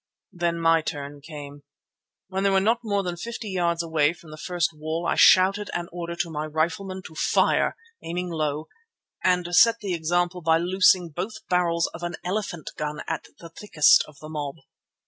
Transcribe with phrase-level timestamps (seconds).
[0.33, 1.61] Then my turn came.
[2.27, 5.69] When they were not more than fifty yards away from the first wall, I shouted
[5.75, 8.67] an order to my riflemen to fire, aiming low,
[9.23, 14.03] and set the example by loosing both barrels of an elephant gun at the thickest
[14.07, 14.55] of the mob.